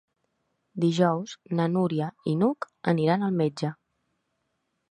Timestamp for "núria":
1.75-2.07